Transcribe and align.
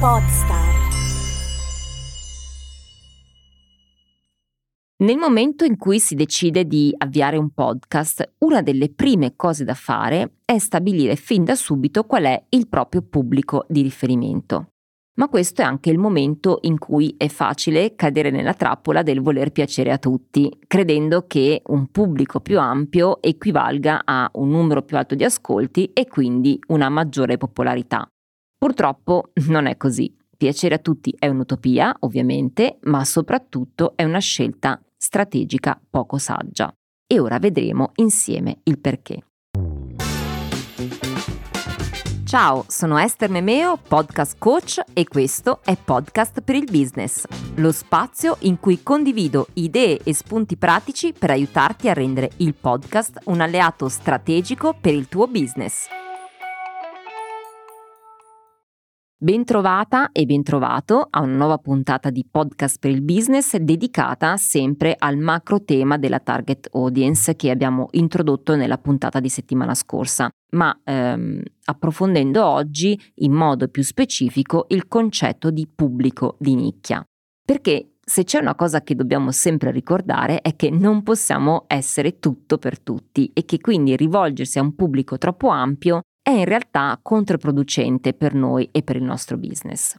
Podstar. 0.00 0.88
Nel 4.96 5.18
momento 5.18 5.66
in 5.66 5.76
cui 5.76 6.00
si 6.00 6.14
decide 6.14 6.64
di 6.64 6.94
avviare 6.96 7.36
un 7.36 7.50
podcast, 7.50 8.36
una 8.38 8.62
delle 8.62 8.88
prime 8.88 9.36
cose 9.36 9.64
da 9.64 9.74
fare 9.74 10.36
è 10.46 10.56
stabilire 10.56 11.16
fin 11.16 11.44
da 11.44 11.54
subito 11.54 12.04
qual 12.04 12.24
è 12.24 12.42
il 12.48 12.66
proprio 12.68 13.02
pubblico 13.02 13.66
di 13.68 13.82
riferimento. 13.82 14.68
Ma 15.18 15.28
questo 15.28 15.60
è 15.60 15.66
anche 15.66 15.90
il 15.90 15.98
momento 15.98 16.60
in 16.62 16.78
cui 16.78 17.14
è 17.18 17.28
facile 17.28 17.94
cadere 17.94 18.30
nella 18.30 18.54
trappola 18.54 19.02
del 19.02 19.20
voler 19.20 19.52
piacere 19.52 19.92
a 19.92 19.98
tutti, 19.98 20.50
credendo 20.66 21.26
che 21.26 21.60
un 21.66 21.88
pubblico 21.88 22.40
più 22.40 22.58
ampio 22.58 23.20
equivalga 23.20 24.00
a 24.06 24.30
un 24.32 24.48
numero 24.48 24.80
più 24.80 24.96
alto 24.96 25.14
di 25.14 25.24
ascolti 25.24 25.90
e 25.92 26.06
quindi 26.06 26.58
una 26.68 26.88
maggiore 26.88 27.36
popolarità. 27.36 28.10
Purtroppo 28.60 29.30
non 29.46 29.64
è 29.64 29.78
così. 29.78 30.14
Piacere 30.36 30.74
a 30.74 30.78
tutti 30.78 31.16
è 31.18 31.26
un'utopia, 31.28 31.96
ovviamente, 32.00 32.76
ma 32.82 33.06
soprattutto 33.06 33.94
è 33.96 34.04
una 34.04 34.18
scelta 34.18 34.78
strategica 34.98 35.80
poco 35.88 36.18
saggia. 36.18 36.70
E 37.06 37.18
ora 37.18 37.38
vedremo 37.38 37.92
insieme 37.94 38.58
il 38.64 38.78
perché. 38.78 39.24
Ciao, 42.26 42.66
sono 42.68 42.98
Esther 42.98 43.30
Nemeo, 43.30 43.78
podcast 43.78 44.36
coach 44.36 44.82
e 44.92 45.08
questo 45.08 45.60
è 45.64 45.74
Podcast 45.82 46.42
per 46.42 46.54
il 46.54 46.68
Business, 46.70 47.24
lo 47.56 47.72
spazio 47.72 48.36
in 48.40 48.60
cui 48.60 48.82
condivido 48.82 49.46
idee 49.54 50.00
e 50.04 50.12
spunti 50.12 50.58
pratici 50.58 51.14
per 51.18 51.30
aiutarti 51.30 51.88
a 51.88 51.94
rendere 51.94 52.32
il 52.36 52.54
podcast 52.54 53.20
un 53.24 53.40
alleato 53.40 53.88
strategico 53.88 54.76
per 54.78 54.92
il 54.92 55.08
tuo 55.08 55.26
business. 55.26 55.88
Bentrovata 59.22 60.12
e 60.12 60.24
bentrovato 60.24 61.06
a 61.10 61.20
una 61.20 61.34
nuova 61.34 61.58
puntata 61.58 62.08
di 62.08 62.24
Podcast 62.26 62.78
per 62.78 62.90
il 62.90 63.02
Business 63.02 63.54
dedicata 63.54 64.38
sempre 64.38 64.96
al 64.98 65.18
macro 65.18 65.62
tema 65.62 65.98
della 65.98 66.20
target 66.20 66.70
audience 66.72 67.36
che 67.36 67.50
abbiamo 67.50 67.88
introdotto 67.90 68.56
nella 68.56 68.78
puntata 68.78 69.20
di 69.20 69.28
settimana 69.28 69.74
scorsa, 69.74 70.30
ma 70.52 70.74
ehm, 70.82 71.42
approfondendo 71.66 72.42
oggi 72.42 72.98
in 73.16 73.32
modo 73.32 73.68
più 73.68 73.82
specifico 73.82 74.64
il 74.68 74.88
concetto 74.88 75.50
di 75.50 75.68
pubblico 75.68 76.36
di 76.38 76.54
nicchia. 76.54 77.04
Perché 77.44 77.96
se 78.02 78.24
c'è 78.24 78.38
una 78.38 78.54
cosa 78.54 78.80
che 78.80 78.94
dobbiamo 78.94 79.32
sempre 79.32 79.70
ricordare 79.70 80.40
è 80.40 80.56
che 80.56 80.70
non 80.70 81.02
possiamo 81.02 81.64
essere 81.66 82.20
tutto 82.20 82.56
per 82.56 82.80
tutti 82.80 83.30
e 83.34 83.44
che 83.44 83.60
quindi 83.60 83.96
rivolgersi 83.96 84.58
a 84.58 84.62
un 84.62 84.74
pubblico 84.74 85.18
troppo 85.18 85.48
ampio 85.48 86.00
è 86.22 86.30
in 86.30 86.44
realtà 86.44 86.98
controproducente 87.02 88.12
per 88.12 88.34
noi 88.34 88.68
e 88.72 88.82
per 88.82 88.96
il 88.96 89.02
nostro 89.02 89.36
business. 89.36 89.96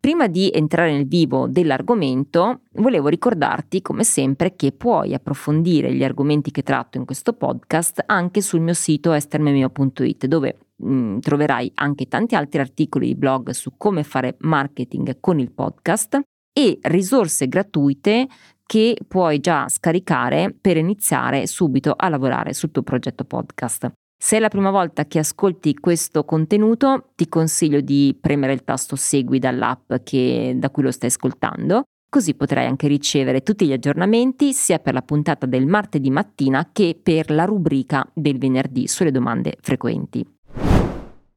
Prima 0.00 0.28
di 0.28 0.50
entrare 0.50 0.92
nel 0.92 1.06
vivo 1.06 1.46
dell'argomento, 1.46 2.62
volevo 2.76 3.08
ricordarti 3.08 3.82
come 3.82 4.02
sempre 4.02 4.56
che 4.56 4.72
puoi 4.72 5.12
approfondire 5.12 5.92
gli 5.92 6.02
argomenti 6.02 6.50
che 6.50 6.62
tratto 6.62 6.96
in 6.96 7.04
questo 7.04 7.34
podcast 7.34 8.04
anche 8.06 8.40
sul 8.40 8.60
mio 8.60 8.72
sito 8.72 9.12
estermemeo.it 9.12 10.24
dove 10.24 10.58
mh, 10.76 10.92
mm, 10.92 11.18
troverai 11.18 11.70
anche 11.74 12.08
tanti 12.08 12.34
altri 12.34 12.60
articoli 12.60 13.08
di 13.08 13.14
blog 13.14 13.50
su 13.50 13.74
come 13.76 14.02
fare 14.02 14.36
marketing 14.38 15.18
con 15.20 15.38
il 15.38 15.52
podcast 15.52 16.18
e 16.50 16.78
risorse 16.80 17.46
gratuite 17.46 18.26
che 18.64 18.96
puoi 19.06 19.38
già 19.38 19.68
scaricare 19.68 20.56
per 20.58 20.78
iniziare 20.78 21.46
subito 21.46 21.92
a 21.94 22.08
lavorare 22.08 22.54
sul 22.54 22.70
tuo 22.70 22.82
progetto 22.82 23.24
podcast. 23.24 23.92
Se 24.22 24.36
è 24.36 24.38
la 24.38 24.48
prima 24.48 24.70
volta 24.70 25.06
che 25.06 25.18
ascolti 25.18 25.72
questo 25.76 26.24
contenuto, 26.26 27.12
ti 27.14 27.26
consiglio 27.26 27.80
di 27.80 28.14
premere 28.20 28.52
il 28.52 28.64
tasto 28.64 28.94
Segui 28.94 29.38
dall'app 29.38 29.94
che, 30.04 30.52
da 30.56 30.68
cui 30.68 30.82
lo 30.82 30.90
stai 30.90 31.08
ascoltando, 31.08 31.84
così 32.06 32.34
potrai 32.34 32.66
anche 32.66 32.86
ricevere 32.86 33.40
tutti 33.40 33.66
gli 33.66 33.72
aggiornamenti 33.72 34.52
sia 34.52 34.78
per 34.78 34.92
la 34.92 35.00
puntata 35.00 35.46
del 35.46 35.66
martedì 35.66 36.10
mattina 36.10 36.68
che 36.70 37.00
per 37.02 37.30
la 37.30 37.46
rubrica 37.46 38.06
del 38.12 38.36
venerdì 38.36 38.86
sulle 38.88 39.10
domande 39.10 39.56
frequenti. 39.62 40.22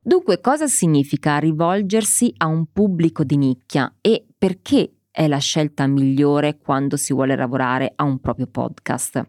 Dunque, 0.01 0.41
cosa 0.41 0.67
significa 0.67 1.37
rivolgersi 1.37 2.33
a 2.35 2.47
un 2.47 2.65
pubblico 2.65 3.23
di 3.23 3.37
nicchia 3.37 3.95
e 4.01 4.25
perché 4.37 5.03
è 5.09 5.29
la 5.29 5.37
scelta 5.37 5.87
migliore 5.87 6.57
quando 6.57 6.97
si 6.97 7.13
vuole 7.13 7.37
lavorare 7.37 7.93
a 7.95 8.03
un 8.03 8.19
proprio 8.19 8.47
podcast? 8.47 9.23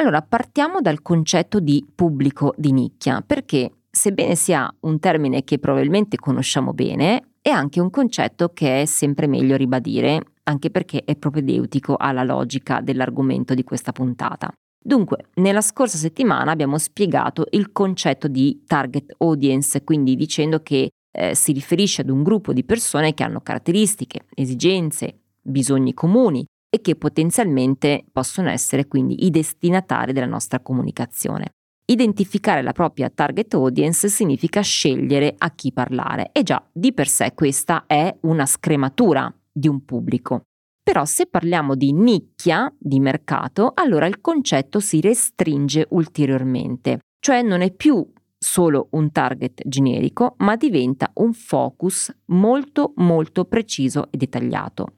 Allora, 0.00 0.22
partiamo 0.22 0.80
dal 0.80 1.02
concetto 1.02 1.58
di 1.58 1.84
pubblico 1.92 2.54
di 2.56 2.70
nicchia, 2.70 3.20
perché 3.20 3.78
sebbene 3.90 4.36
sia 4.36 4.72
un 4.82 5.00
termine 5.00 5.42
che 5.42 5.58
probabilmente 5.58 6.16
conosciamo 6.16 6.72
bene, 6.72 7.30
è 7.42 7.48
anche 7.48 7.80
un 7.80 7.90
concetto 7.90 8.50
che 8.50 8.82
è 8.82 8.84
sempre 8.84 9.26
meglio 9.26 9.56
ribadire, 9.56 10.22
anche 10.44 10.70
perché 10.70 11.02
è 11.04 11.16
propedeutico 11.16 11.96
alla 11.96 12.22
logica 12.22 12.80
dell'argomento 12.80 13.54
di 13.54 13.64
questa 13.64 13.90
puntata. 13.90 14.52
Dunque, 14.80 15.30
nella 15.34 15.60
scorsa 15.60 15.98
settimana 15.98 16.52
abbiamo 16.52 16.78
spiegato 16.78 17.46
il 17.50 17.72
concetto 17.72 18.28
di 18.28 18.62
target 18.68 19.16
audience, 19.18 19.82
quindi 19.82 20.14
dicendo 20.14 20.62
che 20.62 20.90
eh, 21.10 21.34
si 21.34 21.50
riferisce 21.50 22.02
ad 22.02 22.10
un 22.10 22.22
gruppo 22.22 22.52
di 22.52 22.62
persone 22.62 23.14
che 23.14 23.24
hanno 23.24 23.40
caratteristiche, 23.40 24.26
esigenze, 24.36 25.22
bisogni 25.42 25.92
comuni 25.92 26.46
e 26.70 26.80
che 26.80 26.96
potenzialmente 26.96 28.04
possono 28.12 28.48
essere 28.50 28.86
quindi 28.86 29.24
i 29.24 29.30
destinatari 29.30 30.12
della 30.12 30.26
nostra 30.26 30.60
comunicazione. 30.60 31.50
Identificare 31.90 32.60
la 32.60 32.72
propria 32.72 33.08
target 33.08 33.54
audience 33.54 34.08
significa 34.08 34.60
scegliere 34.60 35.34
a 35.38 35.50
chi 35.52 35.72
parlare 35.72 36.30
e 36.32 36.42
già 36.42 36.62
di 36.70 36.92
per 36.92 37.08
sé 37.08 37.32
questa 37.34 37.84
è 37.86 38.14
una 38.22 38.44
scrematura 38.44 39.34
di 39.50 39.68
un 39.68 39.84
pubblico. 39.84 40.42
Però 40.82 41.04
se 41.06 41.26
parliamo 41.26 41.74
di 41.74 41.92
nicchia 41.92 42.70
di 42.78 43.00
mercato, 43.00 43.72
allora 43.74 44.06
il 44.06 44.20
concetto 44.20 44.80
si 44.80 45.00
restringe 45.00 45.86
ulteriormente, 45.90 47.00
cioè 47.20 47.42
non 47.42 47.62
è 47.62 47.72
più 47.72 48.06
solo 48.38 48.88
un 48.92 49.10
target 49.10 49.62
generico, 49.66 50.34
ma 50.38 50.56
diventa 50.56 51.10
un 51.14 51.32
focus 51.32 52.14
molto 52.26 52.92
molto 52.96 53.46
preciso 53.46 54.08
e 54.10 54.16
dettagliato. 54.16 54.97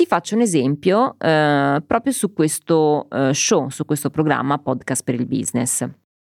Ti 0.00 0.06
faccio 0.06 0.34
un 0.34 0.40
esempio 0.40 1.16
eh, 1.18 1.82
proprio 1.86 2.10
su 2.14 2.32
questo 2.32 3.06
eh, 3.10 3.34
show, 3.34 3.68
su 3.68 3.84
questo 3.84 4.08
programma 4.08 4.56
Podcast 4.56 5.04
per 5.04 5.14
il 5.14 5.26
Business. 5.26 5.86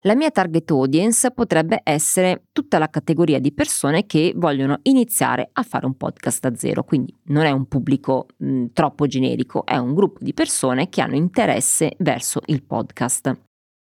La 0.01 0.17
mia 0.17 0.33
target 0.33 0.69
audience 0.73 1.31
potrebbe 1.31 1.81
essere 1.85 2.47
tutta 2.51 2.79
la 2.79 2.89
categoria 2.89 3.39
di 3.39 3.53
persone 3.53 4.05
che 4.05 4.33
vogliono 4.35 4.81
iniziare 4.83 5.49
a 5.53 5.63
fare 5.63 5.87
un 5.87 5.97
podcast 5.97 6.41
da 6.41 6.57
zero, 6.57 6.83
quindi 6.83 7.17
non 7.27 7.45
è 7.45 7.53
un 7.53 7.67
pubblico 7.67 8.27
mh, 8.37 8.65
troppo 8.73 9.07
generico, 9.07 9.65
è 9.65 9.77
un 9.77 9.95
gruppo 9.95 10.19
di 10.25 10.35
persone 10.35 10.89
che 10.89 11.01
hanno 11.01 11.15
interesse 11.15 11.95
verso 11.99 12.41
il 12.47 12.65
podcast. 12.65 13.33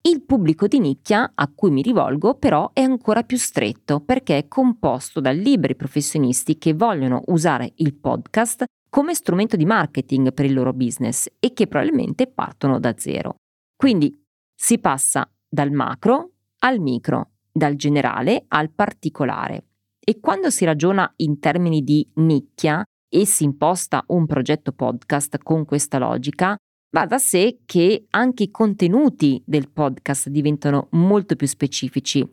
Il 0.03 0.23
pubblico 0.23 0.67
di 0.67 0.79
nicchia 0.79 1.33
a 1.35 1.51
cui 1.53 1.71
mi 1.71 1.81
rivolgo 1.81 2.35
però 2.35 2.69
è 2.71 2.79
ancora 2.79 3.23
più 3.23 3.35
stretto 3.35 3.99
perché 3.99 4.37
è 4.37 4.47
composto 4.47 5.19
da 5.19 5.31
liberi 5.31 5.75
professionisti 5.75 6.57
che 6.57 6.73
vogliono 6.73 7.23
usare 7.25 7.73
il 7.75 7.93
podcast 7.93 8.63
come 8.95 9.13
strumento 9.13 9.57
di 9.57 9.65
marketing 9.65 10.33
per 10.33 10.45
il 10.45 10.53
loro 10.53 10.71
business 10.71 11.27
e 11.41 11.51
che 11.51 11.67
probabilmente 11.67 12.27
partono 12.27 12.79
da 12.79 12.93
zero. 12.95 13.35
Quindi 13.75 14.23
si 14.57 14.79
passa 14.79 15.29
dal 15.49 15.69
macro 15.71 16.31
al 16.59 16.79
micro, 16.79 17.31
dal 17.51 17.75
generale 17.75 18.45
al 18.47 18.71
particolare. 18.71 19.65
E 19.99 20.21
quando 20.21 20.49
si 20.49 20.63
ragiona 20.63 21.11
in 21.17 21.39
termini 21.39 21.83
di 21.83 22.09
nicchia 22.13 22.85
e 23.13 23.25
si 23.25 23.43
imposta 23.43 24.01
un 24.07 24.25
progetto 24.25 24.71
podcast 24.71 25.39
con 25.39 25.65
questa 25.65 25.97
logica, 25.97 26.55
va 26.95 27.05
da 27.05 27.17
sé 27.17 27.63
che 27.65 28.05
anche 28.11 28.43
i 28.43 28.49
contenuti 28.49 29.43
del 29.45 29.69
podcast 29.71 30.29
diventano 30.29 30.87
molto 30.91 31.35
più 31.35 31.47
specifici. 31.47 32.25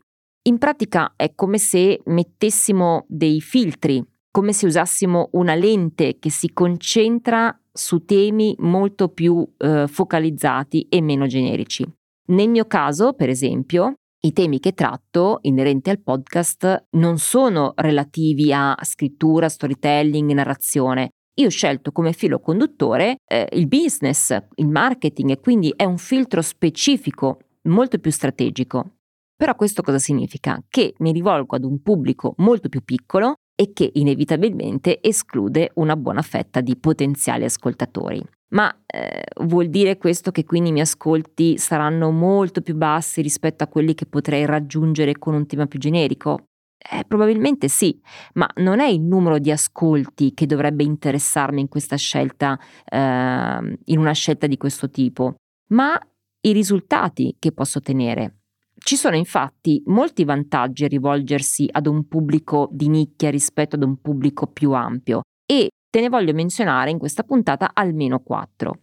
In 0.45 0.59
pratica 0.59 1.15
è 1.17 1.35
come 1.35 1.59
se 1.59 2.03
mettessimo 2.05 3.05
dei 3.09 3.41
filtri 3.41 4.01
come 4.33 4.55
se 4.55 4.67
usassimo 4.67 5.29
una 5.33 5.55
lente 5.55 6.19
che 6.19 6.31
si 6.31 6.53
concentra 6.53 7.57
su 7.71 8.05
temi 8.05 8.57
molto 8.59 9.09
più 9.09 9.47
eh, 9.59 9.87
focalizzati 9.87 10.87
e 10.89 11.03
meno 11.03 11.27
generici. 11.27 11.87
Nel 12.29 12.49
mio 12.49 12.65
caso, 12.65 13.13
per 13.13 13.29
esempio, 13.29 13.95
i 14.25 14.33
temi 14.33 14.59
che 14.59 14.73
tratto 14.73 15.39
inerenti 15.43 15.91
al 15.91 16.01
podcast 16.01 16.87
non 16.93 17.19
sono 17.19 17.73
relativi 17.77 18.53
a 18.53 18.75
scrittura, 18.83 19.49
storytelling, 19.49 20.31
narrazione. 20.31 21.11
Io 21.35 21.47
ho 21.47 21.51
scelto 21.51 21.93
come 21.93 22.13
filo 22.13 22.41
conduttore 22.41 23.17
eh, 23.27 23.49
il 23.53 23.67
business, 23.67 24.35
il 24.57 24.69
marketing 24.69 25.31
e 25.31 25.41
quindi 25.41 25.73
è 25.77 25.85
un 25.85 25.99
filtro 25.99 26.41
specifico, 26.41 27.39
molto 27.63 27.99
più 27.99 28.11
strategico. 28.11 28.93
Però 29.37 29.55
questo 29.57 29.83
cosa 29.83 29.99
significa? 29.99 30.63
Che 30.69 30.95
mi 30.99 31.13
rivolgo 31.13 31.57
ad 31.57 31.65
un 31.65 31.83
pubblico 31.83 32.35
molto 32.39 32.69
più 32.69 32.83
piccolo 32.85 33.35
e 33.55 33.73
che 33.73 33.91
inevitabilmente 33.95 35.01
esclude 35.03 35.71
una 35.75 35.97
buona 35.97 36.23
fetta 36.23 36.61
di 36.61 36.77
potenziali 36.77 37.45
ascoltatori. 37.45 38.23
Ma 38.53 38.75
eh, 38.87 39.23
vuol 39.45 39.69
dire 39.69 39.97
questo 39.97 40.31
che 40.31 40.45
quindi 40.45 40.69
i 40.69 40.73
miei 40.73 40.85
ascolti 40.85 41.57
saranno 41.57 42.11
molto 42.11 42.61
più 42.61 42.75
bassi 42.75 43.23
rispetto 43.23 43.65
a 43.65 43.67
quelli 43.67 43.95
che 43.95 44.07
potrei 44.07 44.45
raggiungere 44.45 45.19
con 45.19 45.35
un 45.35 45.47
tema 45.47 45.67
più 45.67 45.79
generico? 45.79 46.47
Eh, 46.79 47.05
probabilmente 47.07 47.69
sì, 47.69 47.99
ma 48.35 48.49
non 48.57 48.81
è 48.81 48.87
il 48.87 49.01
numero 49.01 49.39
di 49.39 49.51
ascolti 49.51 50.35
che 50.35 50.47
dovrebbe 50.47 50.83
interessarmi 50.83 51.61
in 51.61 51.69
questa 51.69 51.97
scelta, 51.97 52.59
eh, 52.85 53.79
in 53.85 53.99
una 53.99 54.13
scelta 54.13 54.47
di 54.47 54.57
questo 54.57 54.91
tipo, 54.91 55.37
ma 55.69 55.99
i 56.41 56.53
risultati 56.53 57.37
che 57.39 57.53
posso 57.53 57.79
ottenere. 57.79 58.42
Ci 58.85 58.97
sono 58.97 59.17
infatti 59.17 59.83
molti 59.87 60.25
vantaggi 60.25 60.85
a 60.85 60.89
rivolgersi 60.89 61.69
ad 61.71 61.87
un 61.87 62.09
pubblico 62.09 62.69
di 62.73 62.89
nicchia 62.89 63.31
rispetto 63.31 63.77
ad 63.77 63.85
un 63.85 64.01
pubblico 64.01 64.49
più 64.49 64.73
ampio 64.73 65.23
e 65.47 65.71
te 65.89 66.01
ne 66.01 66.09
voglio 66.09 66.33
menzionare 66.33 66.91
in 66.91 66.99
questa 66.99 67.23
puntata 67.23 67.71
almeno 67.75 68.19
quattro. 68.21 68.81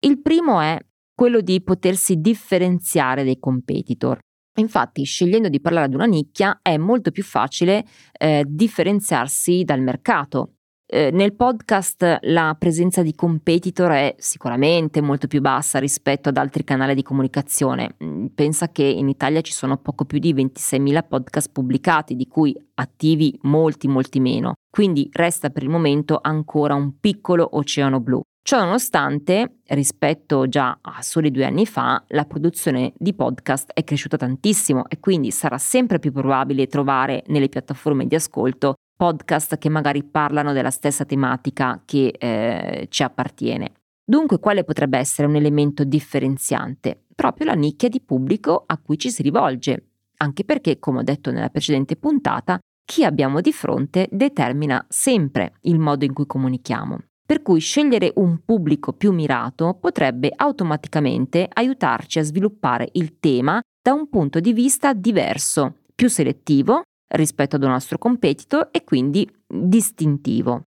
Il 0.00 0.20
primo 0.20 0.60
è 0.60 0.78
quello 1.14 1.40
di 1.40 1.60
potersi 1.62 2.16
differenziare 2.20 3.24
dai 3.24 3.38
competitor. 3.38 4.18
Infatti, 4.58 5.04
scegliendo 5.04 5.48
di 5.48 5.60
parlare 5.60 5.86
ad 5.86 5.94
una 5.94 6.06
nicchia 6.06 6.60
è 6.62 6.76
molto 6.76 7.10
più 7.10 7.24
facile 7.24 7.84
eh, 8.12 8.44
differenziarsi 8.46 9.64
dal 9.64 9.80
mercato. 9.80 10.54
Eh, 10.92 11.12
nel 11.12 11.34
podcast 11.34 12.18
la 12.22 12.56
presenza 12.58 13.02
di 13.02 13.14
competitor 13.14 13.92
è 13.92 14.14
sicuramente 14.18 15.00
molto 15.00 15.28
più 15.28 15.40
bassa 15.40 15.78
rispetto 15.78 16.30
ad 16.30 16.36
altri 16.36 16.64
canali 16.64 16.96
di 16.96 17.04
comunicazione. 17.04 17.94
Mm, 18.02 18.26
pensa 18.34 18.70
che 18.70 18.82
in 18.82 19.08
Italia 19.08 19.40
ci 19.40 19.52
sono 19.52 19.76
poco 19.76 20.04
più 20.04 20.18
di 20.18 20.34
26.000 20.34 21.06
podcast 21.06 21.52
pubblicati, 21.52 22.16
di 22.16 22.26
cui 22.26 22.52
attivi 22.74 23.38
molti, 23.42 23.86
molti 23.86 24.18
meno. 24.18 24.54
Quindi 24.68 25.08
resta 25.12 25.50
per 25.50 25.62
il 25.62 25.68
momento 25.68 26.18
ancora 26.20 26.74
un 26.74 26.98
piccolo 26.98 27.48
oceano 27.52 28.00
blu. 28.00 28.20
Ciò 28.42 28.58
nonostante, 28.58 29.58
rispetto 29.68 30.48
già 30.48 30.76
a 30.80 31.02
soli 31.02 31.30
due 31.30 31.44
anni 31.44 31.66
fa, 31.66 32.02
la 32.08 32.24
produzione 32.24 32.94
di 32.96 33.14
podcast 33.14 33.70
è 33.74 33.84
cresciuta 33.84 34.16
tantissimo 34.16 34.88
e 34.88 34.98
quindi 34.98 35.30
sarà 35.30 35.56
sempre 35.56 36.00
più 36.00 36.10
probabile 36.10 36.66
trovare 36.66 37.22
nelle 37.28 37.48
piattaforme 37.48 38.08
di 38.08 38.16
ascolto 38.16 38.74
podcast 39.00 39.56
che 39.56 39.70
magari 39.70 40.04
parlano 40.04 40.52
della 40.52 40.68
stessa 40.68 41.06
tematica 41.06 41.80
che 41.86 42.08
eh, 42.18 42.86
ci 42.90 43.02
appartiene. 43.02 43.72
Dunque, 44.04 44.38
quale 44.38 44.62
potrebbe 44.62 44.98
essere 44.98 45.26
un 45.26 45.36
elemento 45.36 45.84
differenziante? 45.84 47.04
Proprio 47.14 47.46
la 47.46 47.54
nicchia 47.54 47.88
di 47.88 48.02
pubblico 48.02 48.64
a 48.66 48.76
cui 48.76 48.98
ci 48.98 49.10
si 49.10 49.22
rivolge, 49.22 49.92
anche 50.18 50.44
perché, 50.44 50.78
come 50.78 50.98
ho 50.98 51.02
detto 51.02 51.30
nella 51.30 51.48
precedente 51.48 51.96
puntata, 51.96 52.58
chi 52.84 53.02
abbiamo 53.02 53.40
di 53.40 53.54
fronte 53.54 54.06
determina 54.10 54.84
sempre 54.86 55.54
il 55.62 55.78
modo 55.78 56.04
in 56.04 56.12
cui 56.12 56.26
comunichiamo 56.26 56.98
per 57.30 57.42
cui 57.42 57.60
scegliere 57.60 58.12
un 58.16 58.40
pubblico 58.44 58.92
più 58.92 59.12
mirato 59.12 59.78
potrebbe 59.80 60.32
automaticamente 60.34 61.48
aiutarci 61.48 62.18
a 62.18 62.24
sviluppare 62.24 62.88
il 62.94 63.20
tema 63.20 63.60
da 63.80 63.92
un 63.92 64.08
punto 64.08 64.40
di 64.40 64.52
vista 64.52 64.92
diverso, 64.92 65.76
più 65.94 66.08
selettivo 66.08 66.82
rispetto 67.10 67.56
ad 67.56 67.62
un 67.62 67.70
nostro 67.70 67.98
competitor 67.98 68.68
e 68.70 68.84
quindi 68.84 69.28
distintivo. 69.46 70.62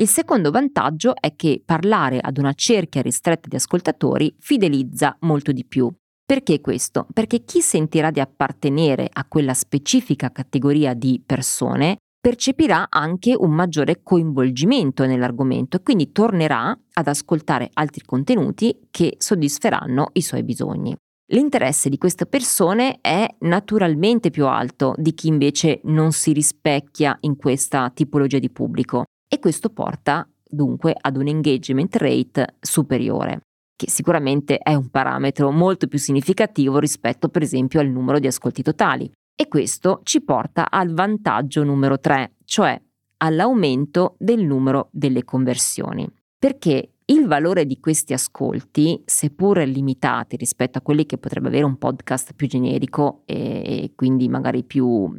Il 0.00 0.08
secondo 0.08 0.50
vantaggio 0.50 1.14
è 1.14 1.34
che 1.36 1.62
parlare 1.64 2.18
ad 2.20 2.38
una 2.38 2.52
cerchia 2.52 3.02
ristretta 3.02 3.48
di 3.48 3.56
ascoltatori 3.56 4.34
fidelizza 4.38 5.16
molto 5.20 5.52
di 5.52 5.64
più. 5.64 5.92
Perché 6.24 6.60
questo? 6.60 7.06
Perché 7.12 7.44
chi 7.44 7.60
sentirà 7.60 8.10
di 8.10 8.20
appartenere 8.20 9.08
a 9.12 9.24
quella 9.26 9.52
specifica 9.52 10.30
categoria 10.30 10.94
di 10.94 11.20
persone 11.24 11.96
percepirà 12.20 12.86
anche 12.88 13.34
un 13.36 13.50
maggiore 13.50 14.02
coinvolgimento 14.02 15.06
nell'argomento 15.06 15.76
e 15.76 15.82
quindi 15.82 16.12
tornerà 16.12 16.78
ad 16.92 17.06
ascoltare 17.08 17.70
altri 17.72 18.04
contenuti 18.04 18.88
che 18.90 19.16
soddisferanno 19.18 20.10
i 20.12 20.22
suoi 20.22 20.44
bisogni. 20.44 20.94
L'interesse 21.32 21.88
di 21.88 21.96
queste 21.96 22.26
persone 22.26 22.98
è 23.00 23.24
naturalmente 23.40 24.30
più 24.30 24.46
alto 24.46 24.94
di 24.96 25.14
chi 25.14 25.28
invece 25.28 25.80
non 25.84 26.10
si 26.10 26.32
rispecchia 26.32 27.16
in 27.20 27.36
questa 27.36 27.90
tipologia 27.94 28.40
di 28.40 28.50
pubblico 28.50 29.04
e 29.28 29.38
questo 29.38 29.70
porta 29.70 30.28
dunque 30.44 30.92
ad 31.00 31.16
un 31.16 31.28
engagement 31.28 31.94
rate 31.96 32.56
superiore, 32.58 33.42
che 33.76 33.88
sicuramente 33.88 34.58
è 34.58 34.74
un 34.74 34.88
parametro 34.88 35.52
molto 35.52 35.86
più 35.86 36.00
significativo 36.00 36.80
rispetto 36.80 37.28
per 37.28 37.42
esempio 37.42 37.78
al 37.78 37.88
numero 37.88 38.18
di 38.18 38.26
ascolti 38.26 38.62
totali. 38.62 39.08
E 39.36 39.46
questo 39.46 40.00
ci 40.02 40.22
porta 40.22 40.68
al 40.68 40.92
vantaggio 40.92 41.62
numero 41.62 42.00
3, 42.00 42.38
cioè 42.44 42.78
all'aumento 43.18 44.16
del 44.18 44.44
numero 44.44 44.88
delle 44.90 45.22
conversioni. 45.22 46.10
Perché 46.36 46.94
il 47.10 47.26
valore 47.26 47.66
di 47.66 47.80
questi 47.80 48.12
ascolti, 48.12 49.02
seppur 49.04 49.58
limitati 49.58 50.36
rispetto 50.36 50.78
a 50.78 50.80
quelli 50.80 51.06
che 51.06 51.18
potrebbe 51.18 51.48
avere 51.48 51.64
un 51.64 51.76
podcast 51.76 52.34
più 52.34 52.46
generico 52.46 53.22
e, 53.26 53.36
e 53.64 53.92
quindi 53.96 54.28
magari 54.28 54.62
più 54.62 55.12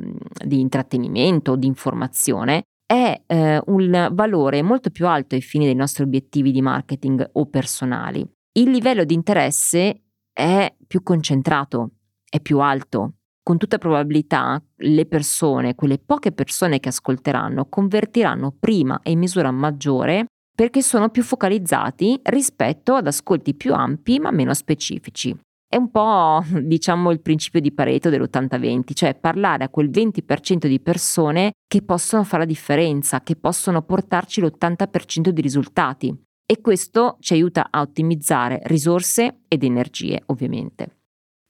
di 0.46 0.60
intrattenimento 0.60 1.52
o 1.52 1.56
di 1.58 1.68
informazione, 1.68 2.64
è 2.86 3.22
eh, 3.26 3.62
un 3.66 4.10
valore 4.14 4.62
molto 4.62 4.90
più 4.90 5.06
alto 5.06 5.36
ai 5.36 5.42
fini 5.42 5.66
dei 5.66 5.76
nostri 5.76 6.04
obiettivi 6.04 6.52
di 6.52 6.62
marketing 6.62 7.30
o 7.34 7.46
personali. 7.48 8.26
Il 8.54 8.70
livello 8.70 9.04
di 9.04 9.14
interesse 9.14 10.02
è 10.32 10.74
più 10.88 11.04
concentrato, 11.04 11.92
è 12.30 12.40
più 12.40 12.60
alto, 12.60 13.16
con 13.44 13.58
tutta 13.58 13.78
probabilità 13.78 14.62
le 14.78 15.06
persone, 15.06 15.76
quelle 15.76 16.00
poche 16.00 16.32
persone 16.32 16.80
che 16.80 16.90
ascolteranno, 16.90 17.68
convertiranno 17.68 18.56
prima 18.58 19.00
e 19.04 19.12
in 19.12 19.20
misura 19.20 19.52
maggiore 19.52 20.28
perché 20.62 20.84
sono 20.84 21.10
più 21.10 21.24
focalizzati 21.24 22.20
rispetto 22.22 22.94
ad 22.94 23.08
ascolti 23.08 23.56
più 23.56 23.74
ampi 23.74 24.20
ma 24.20 24.30
meno 24.30 24.54
specifici. 24.54 25.36
È 25.68 25.76
un 25.76 25.90
po', 25.90 26.44
diciamo, 26.62 27.10
il 27.10 27.20
principio 27.20 27.60
di 27.60 27.72
Pareto 27.72 28.12
dell'80-20, 28.12 28.94
cioè 28.94 29.16
parlare 29.16 29.64
a 29.64 29.70
quel 29.70 29.90
20% 29.90 30.68
di 30.68 30.80
persone 30.80 31.54
che 31.68 31.82
possono 31.82 32.24
fare 32.24 32.44
la 32.44 32.48
differenza, 32.48 33.22
che 33.22 33.38
possono 33.38 33.82
portarci 33.82 34.40
l'80% 34.40 35.30
di 35.30 35.42
risultati. 35.42 36.16
E 36.46 36.62
questo 36.62 37.18
ci 37.22 37.34
aiuta 37.34 37.70
a 37.72 37.82
ottimizzare 37.82 38.62
risorse 38.66 39.40
ed 39.48 39.64
energie, 39.64 40.22
ovviamente. 40.28 41.00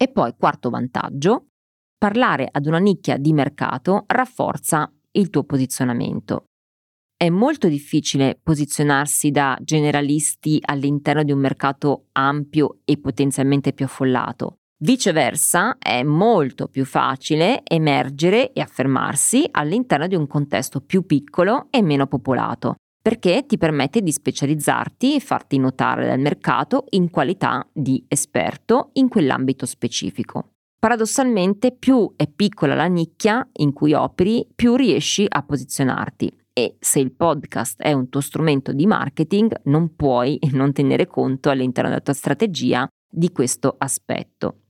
E 0.01 0.07
poi, 0.07 0.33
quarto 0.37 0.69
vantaggio, 0.69 1.47
parlare 1.97 2.47
ad 2.49 2.65
una 2.65 2.79
nicchia 2.79 3.17
di 3.17 3.33
mercato 3.33 4.05
rafforza 4.07 4.89
il 5.11 5.29
tuo 5.29 5.43
posizionamento. 5.43 6.45
È 7.21 7.29
molto 7.29 7.67
difficile 7.67 8.39
posizionarsi 8.41 9.29
da 9.29 9.55
generalisti 9.61 10.57
all'interno 10.59 11.21
di 11.21 11.31
un 11.31 11.37
mercato 11.37 12.05
ampio 12.13 12.79
e 12.83 12.97
potenzialmente 12.97 13.73
più 13.73 13.85
affollato. 13.85 14.55
Viceversa, 14.79 15.77
è 15.77 16.01
molto 16.01 16.67
più 16.67 16.83
facile 16.83 17.61
emergere 17.63 18.51
e 18.53 18.61
affermarsi 18.61 19.47
all'interno 19.51 20.07
di 20.07 20.15
un 20.15 20.25
contesto 20.25 20.81
più 20.81 21.05
piccolo 21.05 21.67
e 21.69 21.83
meno 21.83 22.07
popolato, 22.07 22.77
perché 22.99 23.45
ti 23.45 23.59
permette 23.59 24.01
di 24.01 24.11
specializzarti 24.11 25.13
e 25.13 25.19
farti 25.19 25.59
notare 25.59 26.07
dal 26.07 26.19
mercato 26.19 26.85
in 26.89 27.11
qualità 27.11 27.63
di 27.71 28.03
esperto 28.07 28.89
in 28.93 29.09
quell'ambito 29.09 29.67
specifico. 29.67 30.53
Paradossalmente, 30.79 31.71
più 31.71 32.13
è 32.15 32.25
piccola 32.27 32.73
la 32.73 32.87
nicchia 32.87 33.47
in 33.57 33.73
cui 33.73 33.93
operi, 33.93 34.47
più 34.55 34.73
riesci 34.73 35.23
a 35.29 35.43
posizionarti. 35.43 36.39
E 36.53 36.75
se 36.79 36.99
il 36.99 37.13
podcast 37.13 37.81
è 37.81 37.93
un 37.93 38.09
tuo 38.09 38.19
strumento 38.19 38.73
di 38.73 38.85
marketing, 38.85 39.61
non 39.65 39.95
puoi 39.95 40.37
non 40.51 40.73
tenere 40.73 41.07
conto 41.07 41.49
all'interno 41.49 41.89
della 41.89 42.01
tua 42.01 42.13
strategia 42.13 42.87
di 43.09 43.31
questo 43.31 43.75
aspetto. 43.77 44.63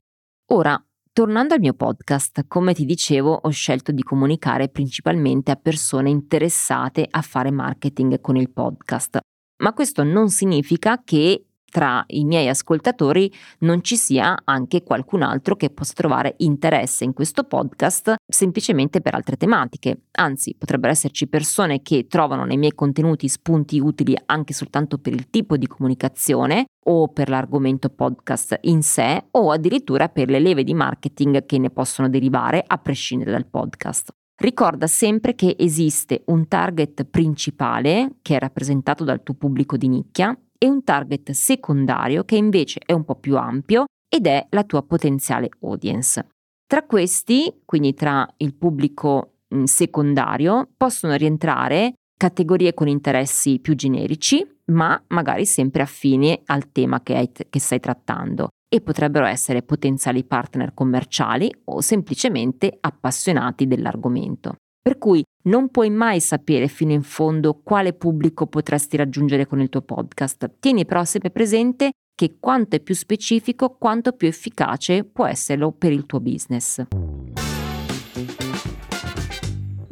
Ora, 0.52 0.80
tornando 1.12 1.54
al 1.54 1.60
mio 1.60 1.74
podcast, 1.74 2.46
come 2.48 2.74
ti 2.74 2.86
dicevo, 2.86 3.34
ho 3.34 3.50
scelto 3.50 3.92
di 3.92 4.04
comunicare 4.04 4.70
principalmente 4.70 5.52
a 5.52 5.56
persone 5.56 6.10
interessate 6.10 7.08
a 7.10 7.22
fare 7.22 7.52
marketing 7.52 8.22
con 8.22 8.36
il 8.36 8.52
podcast. 8.52 9.20
Ma 9.62 9.74
questo 9.74 10.04
non 10.04 10.30
significa 10.30 11.02
che 11.04 11.46
tra 11.72 12.04
i 12.08 12.26
miei 12.26 12.50
ascoltatori 12.50 13.32
non 13.60 13.82
ci 13.82 13.96
sia 13.96 14.38
anche 14.44 14.84
qualcun 14.84 15.24
altro 15.24 15.56
che 15.56 15.70
possa 15.70 15.94
trovare 15.96 16.36
interesse 16.40 17.06
in 17.06 17.14
questo 17.14 17.46
podcast 17.46 18.16
semplicemente 18.28 19.02
per 19.02 19.16
altre 19.16 19.38
tematiche. 19.38 20.02
Anzi, 20.12 20.54
potrebbero 20.58 20.92
esserci 20.92 21.28
persone 21.28 21.82
che 21.82 22.08
trovano 22.08 22.44
nei 22.44 22.58
miei 22.58 22.74
contenuti 22.74 23.28
spunti 23.30 23.80
utili 23.80 24.16
anche 24.26 24.54
soltanto 24.54 24.98
per 24.98 25.14
il 25.14 25.30
tipo 25.30 25.56
di 25.56 25.66
comunicazione 25.66 26.66
o 26.86 27.08
per 27.08 27.30
l'argomento 27.30 27.90
podcast 27.90 28.58
in 28.62 28.82
sé 28.84 29.26
o 29.32 29.52
addirittura 29.52 30.10
per 30.10 30.30
le 30.30 30.40
leve 30.40 30.64
di 30.64 30.74
marketing 30.74 31.46
che 31.46 31.58
ne 31.58 31.70
possono 31.70 32.10
derivare 32.10 32.64
a 32.66 32.78
prescindere 32.78 33.32
dal 33.32 33.48
podcast. 33.48 34.10
Ricorda 34.42 34.88
sempre 34.88 35.36
che 35.36 35.56
esiste 35.60 36.24
un 36.26 36.48
target 36.48 37.06
principale 37.06 38.16
che 38.24 38.36
è 38.36 38.40
rappresentato 38.40 39.04
dal 39.04 39.22
tuo 39.22 39.36
pubblico 39.36 39.78
di 39.78 39.88
nicchia 39.88 40.36
e 40.64 40.70
un 40.70 40.84
target 40.84 41.32
secondario 41.32 42.24
che 42.24 42.36
invece 42.36 42.82
è 42.86 42.94
un 42.94 43.04
po' 43.04 43.16
più 43.16 43.36
ampio 43.36 43.86
ed 44.08 44.28
è 44.28 44.46
la 44.52 44.64
tua 44.64 44.84
potenziale 44.84 45.50
audience. 45.62 46.28
Tra 46.68 46.84
questi, 46.84 47.62
quindi 47.66 47.96
tra 47.96 48.28
il 48.38 48.54
pubblico 48.54 49.38
secondario, 49.64 50.70
possono 50.78 51.16
rientrare 51.16 51.94
categorie 52.16 52.76
con 52.76 52.88
interessi 52.88 53.60
più 53.60 53.74
generici, 53.74 54.46
ma 54.66 55.02
magari 55.08 55.46
sempre 55.48 55.82
affini 55.82 56.40
al 56.46 56.72
tema 56.72 57.02
che, 57.02 57.16
hai, 57.16 57.32
che 57.32 57.60
stai 57.60 57.80
trattando 57.80 58.50
e 58.70 58.82
potrebbero 58.82 59.26
essere 59.26 59.64
potenziali 59.64 60.24
partner 60.24 60.74
commerciali 60.76 61.52
o 61.66 61.82
semplicemente 61.82 62.78
appassionati 62.80 63.66
dell'argomento. 63.66 64.58
Per 64.84 64.98
cui 64.98 65.24
non 65.44 65.70
puoi 65.70 65.92
mai 65.92 66.20
sapere 66.20 66.68
fino 66.68 66.92
in 66.92 67.04
fondo 67.04 67.62
quale 67.64 67.94
pubblico 67.94 68.48
potresti 68.48 68.98
raggiungere 68.98 69.46
con 69.46 69.60
il 69.60 69.70
tuo 69.70 69.84
podcast. 69.84 70.54
Tieni 70.60 70.86
però 70.86 71.04
sempre 71.04 71.30
presente 71.30 71.92
che 72.16 72.38
quanto 72.40 72.78
è 72.78 72.80
più 72.80 72.96
specifico, 72.96 73.76
quanto 73.78 74.14
più 74.14 74.28
efficace 74.28 75.04
può 75.04 75.28
esserlo 75.28 75.72
per 75.72 75.92
il 75.92 76.08
tuo 76.08 76.20
business. 76.20 76.84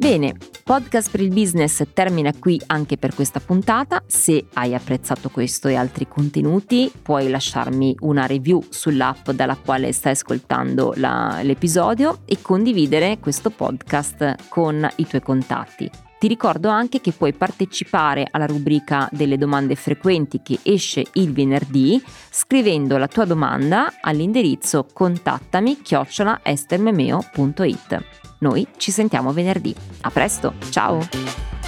Bene, 0.00 0.34
podcast 0.64 1.10
per 1.10 1.20
il 1.20 1.28
business 1.28 1.84
termina 1.92 2.32
qui 2.32 2.58
anche 2.68 2.96
per 2.96 3.14
questa 3.14 3.38
puntata. 3.38 4.02
Se 4.06 4.46
hai 4.54 4.74
apprezzato 4.74 5.28
questo 5.28 5.68
e 5.68 5.74
altri 5.74 6.08
contenuti, 6.08 6.90
puoi 7.02 7.28
lasciarmi 7.28 7.96
una 8.00 8.24
review 8.24 8.64
sull'app 8.66 9.28
dalla 9.32 9.58
quale 9.62 9.92
stai 9.92 10.12
ascoltando 10.12 10.94
la, 10.96 11.40
l'episodio 11.42 12.20
e 12.24 12.38
condividere 12.40 13.18
questo 13.20 13.50
podcast 13.50 14.48
con 14.48 14.88
i 14.96 15.06
tuoi 15.06 15.20
contatti. 15.20 15.90
Ti 16.18 16.28
ricordo 16.28 16.70
anche 16.70 17.02
che 17.02 17.12
puoi 17.12 17.34
partecipare 17.34 18.26
alla 18.30 18.46
rubrica 18.46 19.06
delle 19.12 19.36
domande 19.36 19.74
frequenti 19.74 20.40
che 20.42 20.60
esce 20.62 21.04
il 21.14 21.30
venerdì 21.30 22.02
scrivendo 22.30 22.96
la 22.96 23.06
tua 23.06 23.26
domanda 23.26 23.92
all'indirizzo 24.00 24.86
contattami 24.90 25.82
chiocciola 25.82 26.40
estermemeo.it. 26.42 28.19
Noi 28.40 28.66
ci 28.76 28.90
sentiamo 28.90 29.32
venerdì. 29.32 29.74
A 30.02 30.10
presto, 30.10 30.54
ciao! 30.70 31.59